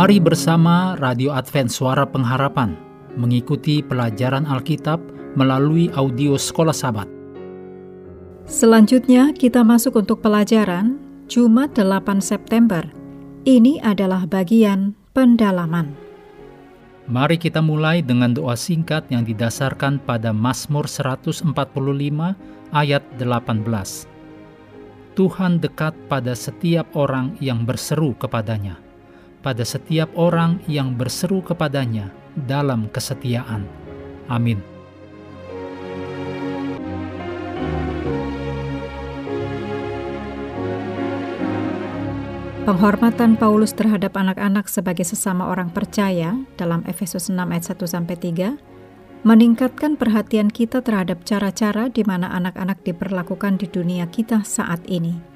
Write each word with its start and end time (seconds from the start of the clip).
Mari 0.00 0.16
bersama 0.16 0.96
Radio 0.96 1.28
Advent 1.36 1.68
Suara 1.68 2.08
Pengharapan 2.08 2.72
mengikuti 3.20 3.84
pelajaran 3.84 4.48
Alkitab 4.48 4.96
melalui 5.36 5.92
audio 5.92 6.40
Sekolah 6.40 6.72
Sabat. 6.72 7.04
Selanjutnya 8.48 9.36
kita 9.36 9.60
masuk 9.60 10.00
untuk 10.00 10.24
pelajaran 10.24 10.96
Jumat 11.28 11.76
8 11.76 12.16
September. 12.24 12.80
Ini 13.44 13.84
adalah 13.84 14.24
bagian 14.24 14.96
pendalaman. 15.12 15.92
Mari 17.04 17.36
kita 17.36 17.60
mulai 17.60 18.00
dengan 18.00 18.32
doa 18.32 18.56
singkat 18.56 19.04
yang 19.12 19.28
didasarkan 19.28 20.00
pada 20.08 20.32
Mazmur 20.32 20.88
145 20.88 21.44
ayat 22.72 23.04
18. 23.20 24.08
Tuhan 25.12 25.60
dekat 25.60 25.92
pada 26.08 26.32
setiap 26.32 26.88
orang 26.96 27.36
yang 27.36 27.68
berseru 27.68 28.16
kepadanya, 28.16 28.80
pada 29.40 29.64
setiap 29.64 30.08
orang 30.16 30.60
yang 30.68 30.96
berseru 30.96 31.40
kepadanya 31.40 32.12
dalam 32.46 32.88
kesetiaan. 32.92 33.64
Amin. 34.30 34.60
Penghormatan 42.70 43.34
Paulus 43.34 43.74
terhadap 43.74 44.14
anak-anak 44.14 44.70
sebagai 44.70 45.02
sesama 45.02 45.50
orang 45.50 45.74
percaya 45.74 46.38
dalam 46.54 46.86
Efesus 46.86 47.26
6 47.26 47.34
ayat 47.40 47.66
1 47.66 47.82
sampai 47.82 48.14
3 48.14 49.26
meningkatkan 49.26 49.98
perhatian 49.98 50.48
kita 50.48 50.78
terhadap 50.78 51.26
cara-cara 51.26 51.90
di 51.90 52.06
mana 52.06 52.30
anak-anak 52.30 52.80
diperlakukan 52.86 53.58
di 53.58 53.66
dunia 53.66 54.06
kita 54.08 54.46
saat 54.46 54.86
ini. 54.86 55.29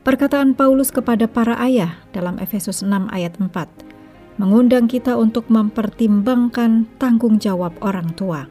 Perkataan 0.00 0.56
Paulus 0.56 0.88
kepada 0.88 1.28
para 1.28 1.60
ayah 1.60 2.00
dalam 2.16 2.40
Efesus 2.40 2.80
6 2.80 3.12
ayat 3.12 3.36
4 3.36 3.52
mengundang 4.40 4.88
kita 4.88 5.12
untuk 5.20 5.52
mempertimbangkan 5.52 6.88
tanggung 6.96 7.36
jawab 7.36 7.76
orang 7.84 8.08
tua. 8.16 8.48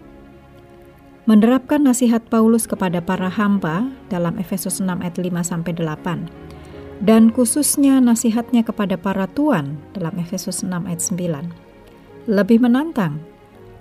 Menerapkan 1.26 1.82
nasihat 1.82 2.22
Paulus 2.30 2.70
kepada 2.70 3.02
para 3.02 3.34
hamba 3.34 3.90
dalam 4.14 4.38
Efesus 4.38 4.78
6 4.78 5.02
ayat 5.02 5.18
5 5.18 5.26
sampai 5.42 5.74
8 5.74 7.02
dan 7.02 7.34
khususnya 7.34 7.98
nasihatnya 7.98 8.62
kepada 8.62 8.94
para 9.02 9.26
tuan 9.26 9.82
dalam 9.98 10.22
Efesus 10.22 10.62
6 10.62 10.70
ayat 10.70 11.02
9. 11.02 12.30
Lebih 12.30 12.62
menantang 12.62 13.26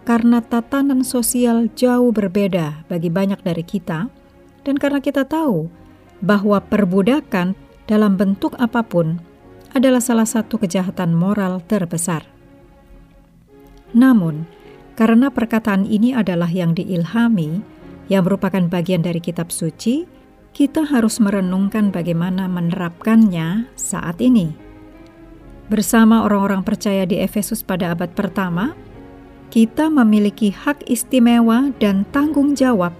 karena 0.09 0.41
tatanan 0.41 1.05
sosial 1.05 1.69
jauh 1.77 2.17
berbeda 2.17 2.89
bagi 2.89 3.13
banyak 3.13 3.45
dari 3.45 3.61
kita 3.61 4.09
dan 4.65 4.75
karena 4.81 5.05
kita 5.05 5.29
tahu 5.29 5.69
bahwa 6.23 6.59
perbudakan 6.63 7.55
dalam 7.89 8.19
bentuk 8.19 8.55
apa 8.59 8.85
pun 8.85 9.23
adalah 9.73 10.01
salah 10.03 10.27
satu 10.27 10.59
kejahatan 10.59 11.15
moral 11.15 11.61
terbesar. 11.65 12.25
Namun, 13.97 14.45
karena 14.99 15.31
perkataan 15.33 15.87
ini 15.89 16.13
adalah 16.13 16.51
yang 16.51 16.75
diilhami, 16.77 17.63
yang 18.11 18.27
merupakan 18.27 18.67
bagian 18.69 19.01
dari 19.01 19.23
kitab 19.23 19.49
suci, 19.55 20.05
kita 20.53 20.85
harus 20.85 21.23
merenungkan 21.23 21.95
bagaimana 21.95 22.51
menerapkannya 22.51 23.71
saat 23.79 24.19
ini. 24.19 24.53
Bersama 25.69 26.25
orang-orang 26.25 26.65
percaya 26.65 27.05
di 27.05 27.21
Efesus 27.21 27.61
pada 27.61 27.93
abad 27.93 28.09
pertama, 28.17 28.73
kita 29.53 29.93
memiliki 29.93 30.53
hak 30.53 30.89
istimewa 30.89 31.73
dan 31.77 32.09
tanggung 32.13 32.57
jawab 32.57 32.93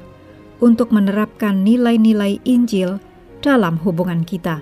untuk 0.61 0.93
menerapkan 0.93 1.65
nilai-nilai 1.65 2.41
Injil 2.45 3.01
dalam 3.41 3.79
hubungan 3.83 4.23
kita. 4.27 4.61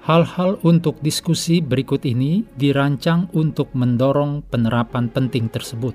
Hal-hal 0.00 0.58
untuk 0.64 0.98
diskusi 1.04 1.60
berikut 1.60 2.02
ini 2.08 2.42
dirancang 2.56 3.28
untuk 3.36 3.70
mendorong 3.76 4.42
penerapan 4.48 5.12
penting 5.12 5.52
tersebut. 5.52 5.92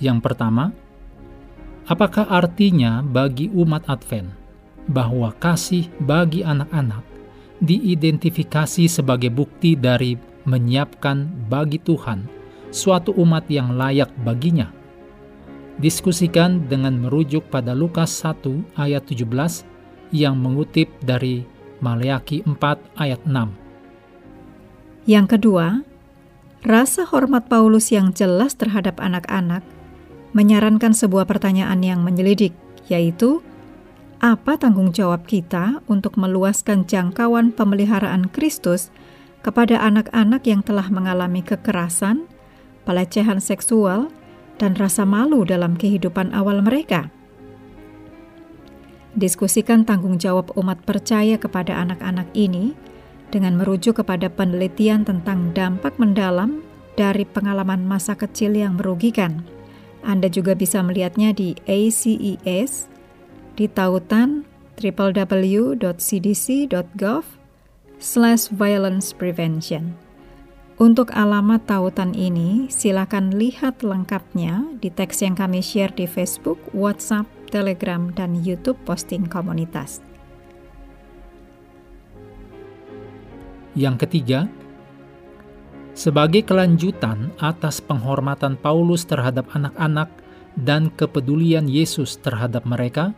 Yang 0.00 0.18
pertama, 0.24 0.72
Apakah 1.90 2.30
artinya 2.30 3.02
bagi 3.02 3.50
umat 3.50 3.82
Advent 3.90 4.30
bahwa 4.86 5.34
kasih 5.42 5.90
bagi 5.98 6.46
anak-anak 6.46 7.02
diidentifikasi 7.58 8.86
sebagai 8.86 9.26
bukti 9.26 9.74
dari 9.74 10.14
menyiapkan 10.46 11.50
bagi 11.50 11.82
Tuhan 11.82 12.30
suatu 12.70 13.10
umat 13.18 13.50
yang 13.50 13.74
layak 13.74 14.14
baginya? 14.22 14.70
Diskusikan 15.80 16.68
dengan 16.68 17.00
merujuk 17.00 17.48
pada 17.48 17.72
Lukas 17.72 18.12
1 18.20 18.76
ayat 18.76 19.00
17 19.08 19.64
yang 20.12 20.36
mengutip 20.36 20.92
dari 21.00 21.48
Maleaki 21.80 22.44
4 22.44 23.00
ayat 23.00 23.24
6. 23.24 23.48
Yang 25.08 25.26
kedua, 25.32 25.80
rasa 26.68 27.08
hormat 27.08 27.48
Paulus 27.48 27.88
yang 27.88 28.12
jelas 28.12 28.52
terhadap 28.60 29.00
anak-anak 29.00 29.64
menyarankan 30.36 30.92
sebuah 30.92 31.24
pertanyaan 31.24 31.80
yang 31.80 32.04
menyelidik, 32.04 32.52
yaitu 32.92 33.40
apa 34.20 34.60
tanggung 34.60 34.92
jawab 34.92 35.24
kita 35.24 35.80
untuk 35.88 36.20
meluaskan 36.20 36.84
jangkauan 36.84 37.56
pemeliharaan 37.56 38.28
Kristus 38.28 38.92
kepada 39.40 39.80
anak-anak 39.80 40.44
yang 40.44 40.60
telah 40.60 40.92
mengalami 40.92 41.40
kekerasan, 41.40 42.28
pelecehan 42.84 43.40
seksual, 43.40 44.12
dan 44.60 44.76
rasa 44.76 45.08
malu 45.08 45.48
dalam 45.48 45.74
kehidupan 45.74 46.36
awal 46.36 46.60
mereka. 46.60 47.08
Diskusikan 49.16 49.88
tanggung 49.88 50.20
jawab 50.20 50.52
umat 50.54 50.84
percaya 50.84 51.40
kepada 51.40 51.80
anak-anak 51.80 52.28
ini 52.36 52.76
dengan 53.32 53.56
merujuk 53.56 54.04
kepada 54.04 54.28
penelitian 54.28 55.02
tentang 55.02 55.56
dampak 55.56 55.96
mendalam 55.96 56.60
dari 56.94 57.24
pengalaman 57.24 57.88
masa 57.88 58.12
kecil 58.14 58.52
yang 58.54 58.76
merugikan 58.76 59.42
anda 60.00 60.32
juga 60.32 60.56
bisa 60.56 60.80
melihatnya 60.80 61.36
di 61.36 61.52
ACES 61.68 62.88
di 63.56 63.68
tautan 63.68 64.48
www.cdc.gov 64.80 65.84
slash 68.00 68.48
violence 68.48 69.12
prevention. 69.12 69.92
Untuk 70.80 71.12
alamat 71.12 71.68
tautan 71.68 72.16
ini, 72.16 72.72
silakan 72.72 73.36
lihat 73.36 73.84
lengkapnya 73.84 74.64
di 74.80 74.88
teks 74.88 75.20
yang 75.20 75.36
kami 75.36 75.60
share 75.60 75.92
di 75.92 76.08
Facebook, 76.08 76.56
WhatsApp, 76.72 77.28
Telegram, 77.52 78.08
dan 78.16 78.40
YouTube 78.40 78.80
posting 78.88 79.28
komunitas. 79.28 80.00
Yang 83.76 84.08
ketiga, 84.08 84.48
sebagai 85.92 86.48
kelanjutan 86.48 87.28
atas 87.36 87.84
penghormatan 87.84 88.56
Paulus 88.56 89.04
terhadap 89.04 89.52
anak-anak 89.52 90.08
dan 90.56 90.88
kepedulian 90.96 91.68
Yesus 91.68 92.16
terhadap 92.24 92.64
mereka, 92.64 93.12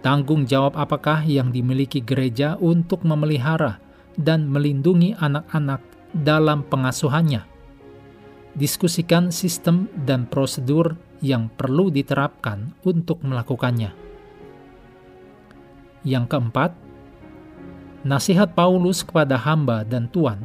tanggung 0.00 0.48
jawab 0.48 0.72
apakah 0.80 1.20
yang 1.28 1.52
dimiliki 1.52 2.00
gereja 2.00 2.56
untuk 2.56 3.04
memelihara 3.04 3.84
dan 4.16 4.48
melindungi 4.48 5.12
anak-anak 5.20 5.95
dalam 6.16 6.64
pengasuhannya? 6.64 7.44
Diskusikan 8.56 9.28
sistem 9.28 9.84
dan 10.08 10.24
prosedur 10.24 10.96
yang 11.20 11.52
perlu 11.52 11.92
diterapkan 11.92 12.72
untuk 12.88 13.20
melakukannya. 13.20 13.92
Yang 16.06 16.24
keempat, 16.32 16.70
nasihat 18.06 18.56
Paulus 18.56 19.04
kepada 19.04 19.36
hamba 19.36 19.84
dan 19.84 20.08
tuan 20.08 20.40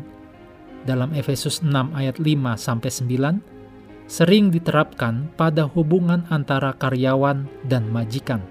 dalam 0.84 1.14
Efesus 1.14 1.62
6 1.62 1.94
ayat 1.94 2.18
5 2.18 2.58
sampai 2.58 2.90
9 2.90 4.10
sering 4.12 4.52
diterapkan 4.52 5.32
pada 5.40 5.64
hubungan 5.72 6.28
antara 6.28 6.76
karyawan 6.76 7.48
dan 7.64 7.88
majikan. 7.88 8.44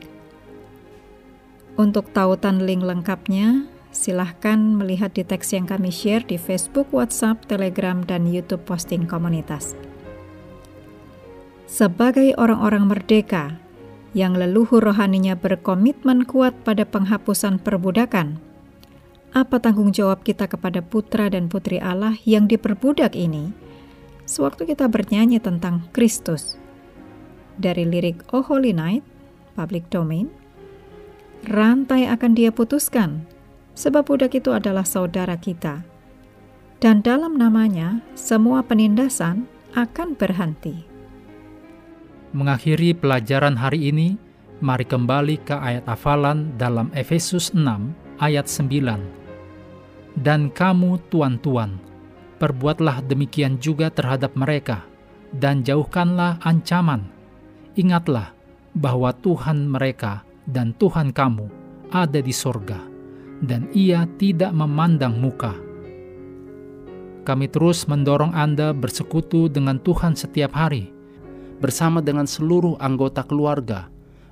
Untuk 1.79 2.11
tautan 2.11 2.67
link 2.67 2.83
lengkapnya, 2.83 3.63
silahkan 3.89 4.57
melihat 4.57 5.13
di 5.13 5.25
teks 5.25 5.53
yang 5.53 5.65
kami 5.65 5.89
share 5.89 6.21
di 6.25 6.37
Facebook, 6.37 6.89
WhatsApp, 6.93 7.45
Telegram, 7.49 8.01
dan 8.05 8.29
YouTube 8.29 8.65
posting 8.65 9.09
komunitas. 9.09 9.73
Sebagai 11.69 12.33
orang-orang 12.37 12.89
merdeka, 12.89 13.61
yang 14.17 14.33
leluhur 14.33 14.81
rohaninya 14.81 15.37
berkomitmen 15.37 16.25
kuat 16.25 16.57
pada 16.65 16.85
penghapusan 16.85 17.61
perbudakan. 17.61 18.41
apa 19.29 19.61
tanggung 19.61 19.93
jawab 19.93 20.25
kita 20.25 20.49
kepada 20.49 20.81
putra 20.81 21.29
dan 21.29 21.53
putri 21.53 21.77
Allah 21.77 22.17
yang 22.25 22.49
diperbudak 22.49 23.13
ini 23.13 23.53
sewaktu 24.29 24.73
kita 24.73 24.85
bernyanyi 24.85 25.41
tentang 25.41 25.89
Kristus. 25.89 26.57
Dari 27.57 27.83
lirik 27.83 28.25
Oh 28.33 28.45
Holy 28.45 28.71
Night, 28.71 29.01
public 29.57 29.89
domain, 29.93 30.29
rantai 31.49 32.05
akan 32.07 32.37
dia 32.37 32.53
putuskan, 32.53 33.25
sebab 33.79 34.03
budak 34.03 34.35
itu 34.35 34.51
adalah 34.51 34.83
saudara 34.83 35.39
kita. 35.39 35.79
Dan 36.83 36.99
dalam 36.99 37.39
namanya, 37.39 38.03
semua 38.19 38.59
penindasan 38.59 39.47
akan 39.71 40.19
berhenti. 40.19 40.83
Mengakhiri 42.35 42.91
pelajaran 42.91 43.55
hari 43.55 43.95
ini, 43.95 44.19
mari 44.59 44.83
kembali 44.83 45.39
ke 45.47 45.55
ayat 45.55 45.87
hafalan 45.87 46.59
dalam 46.59 46.91
Efesus 46.91 47.55
6 47.55 48.19
ayat 48.19 48.51
9 48.51 49.19
dan 50.19 50.51
kamu 50.51 50.99
tuan-tuan, 51.07 51.79
perbuatlah 52.41 53.05
demikian 53.07 53.55
juga 53.61 53.87
terhadap 53.87 54.35
mereka, 54.35 54.83
dan 55.31 55.63
jauhkanlah 55.63 56.41
ancaman. 56.43 57.07
Ingatlah 57.79 58.35
bahwa 58.75 59.15
Tuhan 59.15 59.69
mereka 59.69 60.27
dan 60.49 60.75
Tuhan 60.75 61.15
kamu 61.15 61.47
ada 61.93 62.19
di 62.19 62.33
sorga, 62.35 62.83
dan 63.43 63.67
ia 63.71 64.07
tidak 64.19 64.51
memandang 64.51 65.19
muka. 65.19 65.55
Kami 67.27 67.45
terus 67.51 67.85
mendorong 67.85 68.33
Anda 68.33 68.73
bersekutu 68.73 69.51
dengan 69.51 69.77
Tuhan 69.79 70.17
setiap 70.17 70.55
hari, 70.55 70.89
bersama 71.61 72.01
dengan 72.01 72.25
seluruh 72.25 72.79
anggota 72.81 73.21
keluarga, 73.21 73.91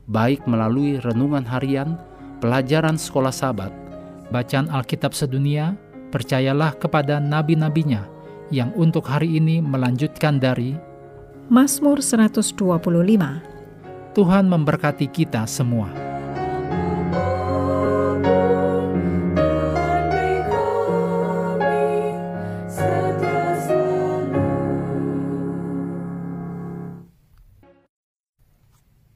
baik 0.09 0.47
melalui 0.49 0.97
renungan 1.03 1.45
harian, 1.45 1.99
pelajaran 2.39 2.97
sekolah 2.97 3.31
sabat, 3.31 3.69
bacaan 4.33 4.71
Alkitab 4.71 5.13
sedunia, 5.13 5.77
percayalah 6.09 6.73
kepada 6.79 7.19
nabi-nabinya 7.21 8.07
yang 8.49 8.71
untuk 8.79 9.05
hari 9.05 9.37
ini 9.37 9.59
melanjutkan 9.59 10.39
dari 10.39 10.73
Mazmur 11.51 11.99
125. 11.99 12.55
Tuhan 14.15 14.45
memberkati 14.49 15.07
kita 15.11 15.45
semua. 15.45 16.06